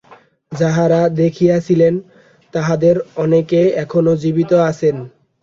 [0.51, 1.93] যাঁহারা দেখিয়াছিলেন,
[2.53, 4.95] তাঁহাদের অনেকে এখনও জীবিত আছেন।